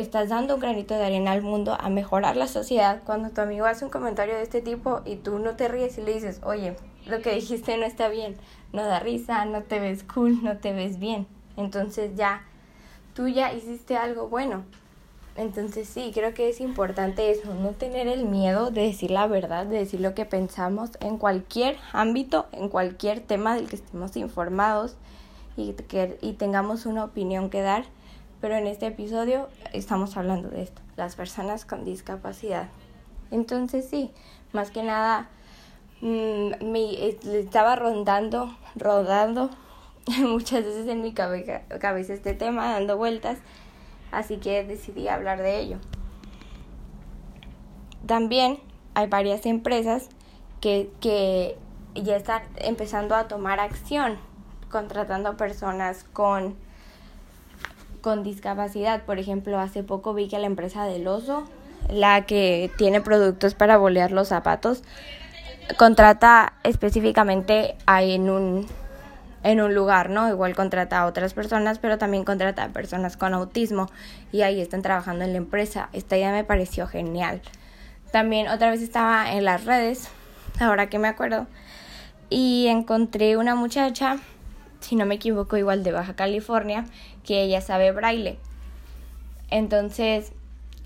estás 0.00 0.28
dando 0.28 0.54
un 0.54 0.60
granito 0.60 0.94
de 0.94 1.04
arena 1.04 1.32
al 1.32 1.42
mundo 1.42 1.76
a 1.78 1.88
mejorar 1.88 2.36
la 2.36 2.48
sociedad. 2.48 3.02
Cuando 3.04 3.30
tu 3.30 3.40
amigo 3.40 3.66
hace 3.66 3.84
un 3.84 3.90
comentario 3.90 4.34
de 4.34 4.42
este 4.42 4.60
tipo 4.60 5.02
y 5.04 5.16
tú 5.16 5.38
no 5.38 5.56
te 5.56 5.68
ríes 5.68 5.98
y 5.98 6.02
le 6.02 6.14
dices, 6.14 6.40
oye, 6.44 6.76
lo 7.06 7.20
que 7.20 7.34
dijiste 7.34 7.76
no 7.76 7.84
está 7.84 8.08
bien, 8.08 8.36
no 8.72 8.84
da 8.84 9.00
risa, 9.00 9.44
no 9.44 9.62
te 9.62 9.80
ves 9.80 10.04
cool, 10.04 10.42
no 10.42 10.58
te 10.58 10.72
ves 10.72 10.98
bien. 10.98 11.26
Entonces 11.56 12.12
ya, 12.16 12.44
tú 13.14 13.28
ya 13.28 13.52
hiciste 13.52 13.96
algo 13.96 14.28
bueno. 14.28 14.64
Entonces 15.36 15.88
sí, 15.88 16.10
creo 16.12 16.34
que 16.34 16.48
es 16.48 16.60
importante 16.60 17.30
eso, 17.30 17.54
no 17.54 17.70
tener 17.70 18.08
el 18.08 18.24
miedo 18.24 18.72
de 18.72 18.82
decir 18.82 19.12
la 19.12 19.28
verdad, 19.28 19.66
de 19.66 19.78
decir 19.78 20.00
lo 20.00 20.12
que 20.12 20.24
pensamos 20.24 20.90
en 21.00 21.16
cualquier 21.16 21.76
ámbito, 21.92 22.46
en 22.50 22.68
cualquier 22.68 23.20
tema 23.20 23.54
del 23.54 23.68
que 23.68 23.76
estemos 23.76 24.16
informados 24.16 24.96
y, 25.56 25.74
que, 25.74 26.18
y 26.22 26.32
tengamos 26.32 26.86
una 26.86 27.04
opinión 27.04 27.50
que 27.50 27.60
dar. 27.62 27.84
Pero 28.40 28.54
en 28.54 28.66
este 28.66 28.86
episodio 28.86 29.48
estamos 29.72 30.16
hablando 30.16 30.48
de 30.48 30.62
esto, 30.62 30.80
las 30.96 31.16
personas 31.16 31.64
con 31.64 31.84
discapacidad. 31.84 32.68
Entonces 33.30 33.88
sí, 33.88 34.12
más 34.52 34.70
que 34.70 34.82
nada 34.82 35.28
mm, 36.00 36.64
me 36.64 37.08
estaba 37.08 37.76
rondando, 37.76 38.56
rodando 38.76 39.50
muchas 40.20 40.64
veces 40.64 40.86
en 40.86 41.02
mi 41.02 41.12
cabeza, 41.12 41.62
cabeza 41.80 42.14
este 42.14 42.34
tema, 42.34 42.72
dando 42.72 42.96
vueltas 42.96 43.38
así 44.10 44.38
que 44.38 44.64
decidí 44.64 45.08
hablar 45.08 45.40
de 45.42 45.58
ello. 45.58 45.78
También 48.06 48.58
hay 48.94 49.06
varias 49.06 49.44
empresas 49.46 50.08
que, 50.60 50.90
que 51.00 51.58
ya 51.94 52.16
están 52.16 52.42
empezando 52.56 53.14
a 53.14 53.28
tomar 53.28 53.60
acción, 53.60 54.18
contratando 54.70 55.36
personas 55.36 56.04
con, 56.04 56.56
con 58.00 58.22
discapacidad. 58.22 59.02
Por 59.02 59.18
ejemplo, 59.18 59.58
hace 59.58 59.82
poco 59.82 60.14
vi 60.14 60.28
que 60.28 60.38
la 60.38 60.46
empresa 60.46 60.84
del 60.84 61.06
oso, 61.06 61.44
la 61.90 62.26
que 62.26 62.70
tiene 62.76 63.00
productos 63.00 63.54
para 63.54 63.76
bolear 63.76 64.12
los 64.12 64.28
zapatos, 64.28 64.82
contrata 65.76 66.54
específicamente 66.62 67.76
en 67.86 68.30
un 68.30 68.66
en 69.44 69.60
un 69.60 69.74
lugar, 69.74 70.10
¿no? 70.10 70.28
Igual 70.28 70.54
contrata 70.54 70.98
a 70.98 71.06
otras 71.06 71.32
personas, 71.32 71.78
pero 71.78 71.96
también 71.96 72.24
contrata 72.24 72.64
a 72.64 72.68
personas 72.68 73.16
con 73.16 73.34
autismo 73.34 73.88
y 74.32 74.42
ahí 74.42 74.60
están 74.60 74.82
trabajando 74.82 75.24
en 75.24 75.32
la 75.32 75.38
empresa. 75.38 75.88
Esta 75.92 76.16
idea 76.16 76.32
me 76.32 76.44
pareció 76.44 76.86
genial. 76.86 77.40
También 78.10 78.48
otra 78.48 78.70
vez 78.70 78.82
estaba 78.82 79.32
en 79.32 79.44
las 79.44 79.64
redes, 79.64 80.08
ahora 80.60 80.88
que 80.88 80.98
me 80.98 81.08
acuerdo, 81.08 81.46
y 82.30 82.66
encontré 82.68 83.36
una 83.36 83.54
muchacha, 83.54 84.16
si 84.80 84.96
no 84.96 85.06
me 85.06 85.16
equivoco, 85.16 85.56
igual 85.56 85.82
de 85.82 85.92
Baja 85.92 86.14
California, 86.14 86.84
que 87.24 87.42
ella 87.42 87.60
sabe 87.60 87.92
braille. 87.92 88.38
Entonces, 89.50 90.32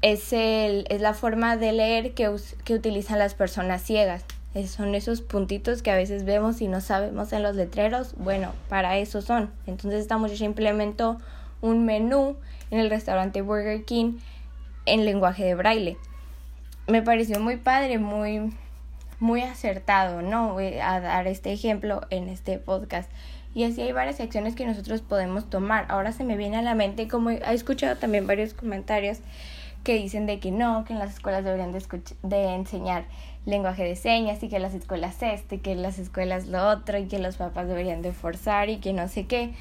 es, 0.02 0.32
el, 0.32 0.87
es 0.88 1.00
la 1.00 1.14
forma 1.14 1.56
de 1.56 1.72
leer 1.72 2.14
que, 2.14 2.34
que 2.64 2.75
utilizan 2.75 3.18
las 3.18 3.34
personas 3.34 3.82
ciegas 3.82 4.25
son 4.66 4.94
esos 4.94 5.22
puntitos 5.22 5.82
que 5.82 5.90
a 5.90 5.96
veces 5.96 6.25
vemos 6.25 6.61
y 6.61 6.68
no 6.68 6.80
sabemos 6.80 7.32
en 7.32 7.42
los 7.42 7.56
letreros. 7.56 8.14
Bueno, 8.16 8.52
para 8.68 8.99
eso 8.99 9.22
son. 9.22 9.50
Entonces 9.66 10.00
esta 10.00 10.18
muchacha 10.18 10.44
implementó 10.44 11.18
un 11.62 11.87
menú 11.87 12.37
en 12.70 12.80
el 12.80 12.90
restaurante 12.90 13.40
Burger 13.40 13.84
King 13.84 14.18
en 14.84 15.04
lenguaje 15.06 15.44
de 15.44 15.54
braille. 15.54 15.96
Me 16.87 17.00
pareció 17.00 17.40
muy 17.40 17.56
padre, 17.56 17.99
muy, 17.99 18.52
muy 19.20 19.40
acertado, 19.40 20.20
¿no? 20.20 20.52
Voy 20.52 20.75
a 20.75 21.00
dar 21.00 21.26
este 21.26 21.52
ejemplo 21.52 22.02
en 22.11 22.28
este 22.28 22.58
podcast. 22.58 23.11
Y 23.54 23.64
así 23.64 23.82
hay 23.82 23.92
varias 23.92 24.21
acciones 24.21 24.54
que 24.54 24.66
nosotros 24.66 25.02
podemos 25.02 25.50
tomar. 25.50 25.87
Ahora 25.88 26.12
se 26.12 26.25
me 26.25 26.37
viene 26.37 26.56
a 26.56 26.62
la 26.62 26.75
mente, 26.75 27.09
como 27.09 27.30
he 27.30 27.40
escuchado 27.52 27.97
también 27.97 28.26
varios 28.26 28.54
comentarios 28.54 29.18
que 29.85 29.94
dicen 29.94 30.26
de 30.26 30.38
que 30.38 30.50
no, 30.50 30.85
que 30.85 30.92
en 30.92 30.99
las 30.99 31.14
escuelas 31.14 31.44
deberían 31.44 31.73
de, 31.73 31.82
de 32.23 32.54
enseñar 32.54 33.04
lenguaje 33.44 33.85
de 33.85 33.97
señas 33.97 34.42
y 34.42 34.49
que 34.49 34.59
las 34.59 34.75
escuelas 34.75 35.21
este, 35.23 35.61
que 35.61 35.75
las 35.75 35.99
escuelas 35.99 36.47
lo 36.47 36.68
otro 36.68 36.99
y 36.99 37.06
que 37.06 37.18
los 37.18 37.37
papás 37.37 37.66
deberían 37.66 38.02
de 38.02 38.12
forzar 38.12 38.68
y 38.71 38.78
que 38.78 38.92
no 38.92 39.09
sé 39.09 39.26
qué. 39.26 39.52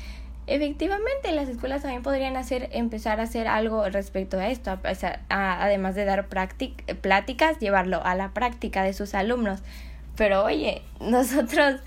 Efectivamente, 0.47 1.31
las 1.31 1.49
escuelas 1.49 1.81
también 1.81 2.03
podrían 2.03 2.35
hacer, 2.35 2.69
empezar 2.71 3.19
a 3.19 3.23
hacer 3.23 3.47
algo 3.47 3.87
respecto 3.89 4.37
a 4.39 4.49
esto, 4.49 4.79
además 5.29 5.95
de 5.95 6.05
dar 6.05 6.27
pláticas, 6.27 7.59
llevarlo 7.59 8.03
a 8.03 8.15
la 8.15 8.33
práctica 8.33 8.83
de 8.83 8.93
sus 8.93 9.13
alumnos. 9.13 9.61
Pero 10.15 10.43
oye, 10.43 10.81
nosotros 10.99 11.81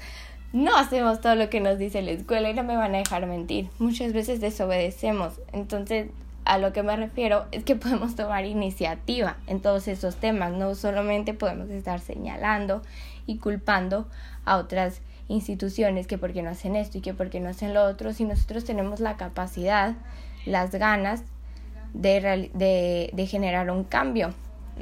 no 0.54 0.76
hacemos 0.76 1.20
todo 1.20 1.34
lo 1.34 1.50
que 1.50 1.58
nos 1.58 1.78
dice 1.78 2.00
la 2.00 2.12
escuela 2.12 2.49
y 2.49 2.54
no 2.54 2.62
me 2.62 2.76
van 2.76 2.94
a 2.94 2.99
dejar 2.99 3.26
mentir. 3.26 3.68
Muchas 3.80 4.12
veces 4.12 4.40
desobedecemos. 4.40 5.40
Entonces, 5.52 6.11
a 6.44 6.58
lo 6.58 6.73
que 6.73 6.84
me 6.84 6.94
refiero 6.94 7.46
es 7.50 7.64
que 7.64 7.75
podemos 7.75 8.14
tomar 8.14 8.44
iniciativa 8.44 9.37
en 9.49 9.61
todos 9.61 9.88
esos 9.88 10.14
temas, 10.14 10.52
no 10.52 10.76
solamente 10.76 11.34
podemos 11.34 11.70
estar 11.70 11.99
señalando 11.99 12.82
y 13.26 13.38
culpando 13.38 14.06
a 14.44 14.58
otras 14.58 15.00
instituciones 15.26 16.06
que 16.06 16.18
por 16.18 16.32
qué 16.32 16.42
no 16.42 16.50
hacen 16.50 16.76
esto 16.76 16.99
y 16.99 17.00
que 17.00 17.14
por 17.14 17.30
qué 17.30 17.40
no 17.40 17.49
hacen 17.49 17.75
lo 17.75 17.82
otro, 17.82 18.12
si 18.12 18.25
nosotros 18.25 18.64
tenemos 18.64 19.00
la 19.00 19.16
capacidad, 19.16 19.96
las 20.46 20.70
ganas 20.70 21.25
de, 21.94 22.50
de, 22.54 23.11
de 23.12 23.26
generar 23.26 23.68
un 23.73 23.82
cambio. 23.82 24.32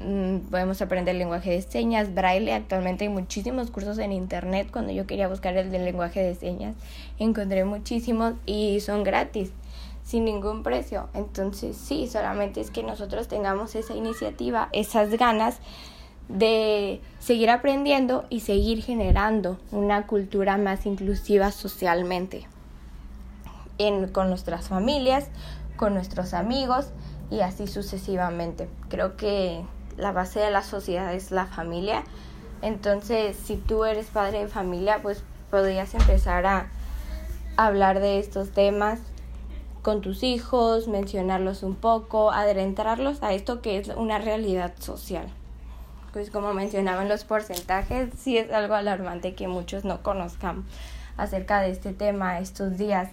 Mm, 0.00 0.48
podemos 0.50 0.80
aprender 0.80 1.14
lenguaje 1.14 1.50
de 1.50 1.62
señas, 1.62 2.14
braille. 2.14 2.54
Actualmente 2.54 3.04
hay 3.04 3.10
muchísimos 3.10 3.70
cursos 3.70 3.98
en 3.98 4.12
internet. 4.12 4.68
Cuando 4.72 4.92
yo 4.92 5.06
quería 5.06 5.28
buscar 5.28 5.56
el 5.56 5.70
del 5.70 5.84
lenguaje 5.84 6.22
de 6.22 6.34
señas, 6.34 6.74
encontré 7.18 7.64
muchísimos 7.64 8.34
y 8.46 8.80
son 8.80 9.04
gratis, 9.04 9.52
sin 10.02 10.24
ningún 10.24 10.62
precio. 10.62 11.08
Entonces, 11.14 11.76
sí, 11.76 12.08
solamente 12.08 12.60
es 12.60 12.70
que 12.70 12.82
nosotros 12.82 13.28
tengamos 13.28 13.74
esa 13.74 13.94
iniciativa, 13.94 14.70
esas 14.72 15.10
ganas 15.10 15.58
de 16.28 17.00
seguir 17.18 17.50
aprendiendo 17.50 18.24
y 18.30 18.40
seguir 18.40 18.82
generando 18.82 19.58
una 19.70 20.06
cultura 20.06 20.56
más 20.56 20.86
inclusiva 20.86 21.50
socialmente 21.50 22.46
en, 23.76 24.08
con 24.08 24.30
nuestras 24.30 24.68
familias, 24.68 25.28
con 25.76 25.92
nuestros 25.92 26.32
amigos 26.32 26.86
y 27.30 27.40
así 27.40 27.66
sucesivamente. 27.66 28.68
Creo 28.88 29.16
que 29.16 29.62
la 30.02 30.12
base 30.12 30.40
de 30.40 30.50
la 30.50 30.62
sociedad 30.62 31.14
es 31.14 31.30
la 31.30 31.46
familia. 31.46 32.02
Entonces, 32.60 33.36
si 33.36 33.56
tú 33.56 33.84
eres 33.84 34.06
padre 34.06 34.40
de 34.40 34.48
familia, 34.48 35.00
pues 35.00 35.22
podrías 35.50 35.94
empezar 35.94 36.44
a 36.44 36.66
hablar 37.56 38.00
de 38.00 38.18
estos 38.18 38.50
temas 38.50 38.98
con 39.82 40.00
tus 40.00 40.22
hijos, 40.22 40.88
mencionarlos 40.88 41.62
un 41.62 41.74
poco, 41.74 42.32
adentrarlos 42.32 43.22
a 43.22 43.32
esto 43.32 43.62
que 43.62 43.78
es 43.78 43.88
una 43.88 44.18
realidad 44.18 44.74
social. 44.78 45.26
Pues 46.12 46.30
como 46.30 46.52
mencionaban 46.52 47.08
los 47.08 47.24
porcentajes, 47.24 48.10
sí 48.18 48.36
es 48.38 48.52
algo 48.52 48.74
alarmante 48.74 49.34
que 49.34 49.48
muchos 49.48 49.84
no 49.84 50.02
conozcan 50.02 50.64
acerca 51.16 51.60
de 51.60 51.70
este 51.70 51.92
tema 51.92 52.38
estos 52.38 52.76
días 52.76 53.10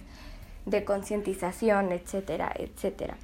de 0.66 0.84
concientización, 0.84 1.92
etcétera, 1.92 2.52
etcétera. 2.56 3.16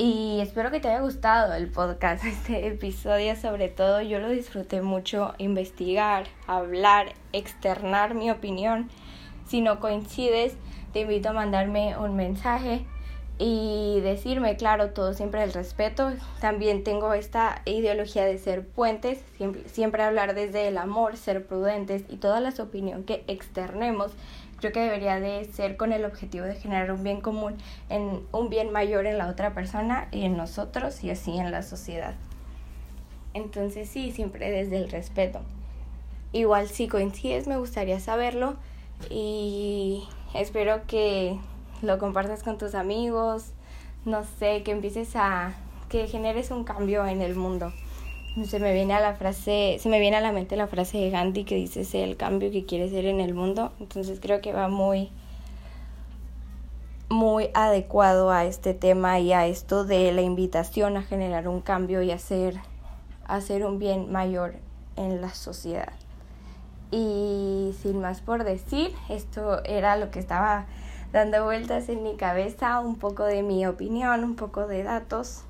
Y 0.00 0.38
espero 0.40 0.70
que 0.70 0.78
te 0.78 0.86
haya 0.86 1.00
gustado 1.00 1.54
el 1.54 1.66
podcast, 1.66 2.24
este 2.24 2.68
episodio 2.68 3.34
sobre 3.34 3.68
todo. 3.68 4.00
Yo 4.00 4.20
lo 4.20 4.28
disfruté 4.28 4.80
mucho 4.80 5.34
investigar, 5.38 6.28
hablar, 6.46 7.14
externar 7.32 8.14
mi 8.14 8.30
opinión. 8.30 8.88
Si 9.48 9.60
no 9.60 9.80
coincides, 9.80 10.56
te 10.92 11.00
invito 11.00 11.30
a 11.30 11.32
mandarme 11.32 11.98
un 11.98 12.14
mensaje 12.14 12.86
y 13.40 13.98
decirme, 14.00 14.56
claro, 14.56 14.90
todo 14.90 15.14
siempre 15.14 15.42
el 15.42 15.52
respeto. 15.52 16.12
También 16.40 16.84
tengo 16.84 17.12
esta 17.12 17.62
ideología 17.64 18.24
de 18.24 18.38
ser 18.38 18.64
puentes, 18.64 19.18
siempre, 19.36 19.68
siempre 19.68 20.04
hablar 20.04 20.36
desde 20.36 20.68
el 20.68 20.78
amor, 20.78 21.16
ser 21.16 21.44
prudentes 21.44 22.04
y 22.08 22.18
todas 22.18 22.40
las 22.40 22.60
opiniones 22.60 23.04
que 23.04 23.24
externemos 23.26 24.12
creo 24.58 24.72
que 24.72 24.80
debería 24.80 25.20
de 25.20 25.44
ser 25.46 25.76
con 25.76 25.92
el 25.92 26.04
objetivo 26.04 26.44
de 26.44 26.54
generar 26.54 26.92
un 26.92 27.02
bien 27.02 27.20
común, 27.20 27.56
en 27.88 28.22
un 28.32 28.50
bien 28.50 28.70
mayor 28.70 29.06
en 29.06 29.18
la 29.18 29.28
otra 29.28 29.54
persona 29.54 30.08
y 30.10 30.24
en 30.24 30.36
nosotros 30.36 31.02
y 31.04 31.10
así 31.10 31.38
en 31.38 31.50
la 31.50 31.62
sociedad. 31.62 32.14
Entonces 33.34 33.88
sí, 33.88 34.10
siempre 34.10 34.50
desde 34.50 34.76
el 34.76 34.90
respeto. 34.90 35.40
Igual 36.32 36.68
si 36.68 36.88
coincides 36.88 37.46
me 37.46 37.56
gustaría 37.56 38.00
saberlo 38.00 38.56
y 39.10 40.06
espero 40.34 40.82
que 40.86 41.38
lo 41.80 41.98
compartas 41.98 42.42
con 42.42 42.58
tus 42.58 42.74
amigos, 42.74 43.52
no 44.04 44.24
sé, 44.24 44.62
que 44.62 44.72
empieces 44.72 45.14
a 45.14 45.54
que 45.88 46.06
generes 46.06 46.50
un 46.50 46.64
cambio 46.64 47.06
en 47.06 47.22
el 47.22 47.34
mundo 47.34 47.72
se 48.44 48.58
me 48.58 48.72
viene 48.72 48.94
a 48.94 49.00
la 49.00 49.14
frase, 49.14 49.78
se 49.80 49.88
me 49.88 50.00
viene 50.00 50.16
a 50.16 50.20
la 50.20 50.32
mente 50.32 50.56
la 50.56 50.66
frase 50.66 50.98
de 50.98 51.10
Gandhi 51.10 51.44
que 51.44 51.54
dice 51.54 51.84
sé 51.84 52.04
el 52.04 52.16
cambio 52.16 52.50
que 52.50 52.64
quieres 52.64 52.90
ser 52.90 53.06
en 53.06 53.20
el 53.20 53.34
mundo. 53.34 53.72
Entonces 53.80 54.18
creo 54.20 54.40
que 54.40 54.52
va 54.52 54.68
muy 54.68 55.10
muy 57.08 57.48
adecuado 57.54 58.30
a 58.30 58.44
este 58.44 58.74
tema 58.74 59.18
y 59.18 59.32
a 59.32 59.46
esto 59.46 59.84
de 59.84 60.12
la 60.12 60.20
invitación 60.20 60.96
a 60.96 61.02
generar 61.02 61.48
un 61.48 61.60
cambio 61.60 62.02
y 62.02 62.10
hacer 62.10 62.56
hacer 63.26 63.64
un 63.64 63.78
bien 63.78 64.12
mayor 64.12 64.54
en 64.96 65.20
la 65.20 65.30
sociedad. 65.30 65.92
Y 66.90 67.74
sin 67.82 68.00
más 68.00 68.20
por 68.20 68.44
decir, 68.44 68.92
esto 69.08 69.62
era 69.64 69.96
lo 69.96 70.10
que 70.10 70.18
estaba 70.18 70.66
dando 71.12 71.44
vueltas 71.44 71.88
en 71.88 72.02
mi 72.02 72.16
cabeza, 72.16 72.80
un 72.80 72.96
poco 72.96 73.24
de 73.24 73.42
mi 73.42 73.66
opinión, 73.66 74.24
un 74.24 74.36
poco 74.36 74.66
de 74.66 74.82
datos 74.82 75.44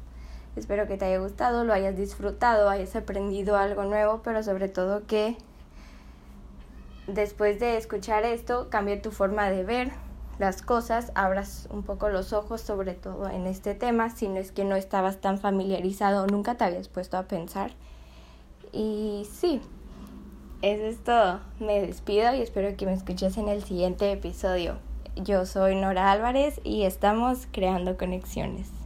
Espero 0.59 0.87
que 0.87 0.97
te 0.97 1.05
haya 1.05 1.19
gustado, 1.19 1.65
lo 1.65 1.73
hayas 1.73 1.97
disfrutado, 1.97 2.69
hayas 2.69 2.95
aprendido 2.97 3.57
algo 3.57 3.85
nuevo, 3.85 4.21
pero 4.25 4.43
sobre 4.43 4.69
todo 4.69 5.07
que 5.07 5.39
después 7.07 7.61
de 7.61 7.77
escuchar 7.77 8.25
esto 8.25 8.69
cambie 8.69 8.97
tu 8.97 9.11
forma 9.11 9.51
de 9.51 9.65
ver 9.65 9.93
las 10.39 10.63
cosas, 10.63 11.13
abras 11.15 11.69
un 11.71 11.83
poco 11.83 12.09
los 12.09 12.33
ojos 12.33 12.61
sobre 12.61 12.95
todo 12.95 13.29
en 13.29 13.47
este 13.47 13.75
tema, 13.75 14.11
si 14.11 14.29
no 14.29 14.37
es 14.37 14.53
que 14.53 14.65
no 14.65 14.77
estabas 14.77 15.21
tan 15.21 15.39
familiarizado 15.39 16.27
nunca 16.27 16.57
te 16.57 16.65
habías 16.65 16.89
puesto 16.89 17.17
a 17.17 17.25
pensar. 17.25 17.73
Y 18.73 19.27
sí, 19.33 19.61
eso 20.63 20.85
es 20.85 20.99
todo. 21.03 21.41
Me 21.61 21.81
despido 21.81 22.35
y 22.35 22.43
espero 22.43 22.77
que 22.77 22.87
me 22.87 22.93
escuches 22.95 23.37
en 23.37 23.49
el 23.49 23.63
siguiente 23.63 24.11
episodio. 24.11 24.79
Yo 25.17 25.47
soy 25.47 25.75
Nora 25.75 26.13
Álvarez 26.13 26.61
y 26.63 26.83
estamos 26.83 27.47
creando 27.51 27.97
conexiones. 27.97 28.78